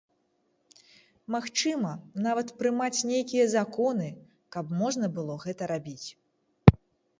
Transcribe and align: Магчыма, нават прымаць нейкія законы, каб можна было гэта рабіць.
Магчыма, 1.35 1.91
нават 2.27 2.47
прымаць 2.63 3.05
нейкія 3.11 3.45
законы, 3.57 4.09
каб 4.57 4.75
можна 4.83 5.13
было 5.21 5.39
гэта 5.47 5.63
рабіць. 5.77 6.07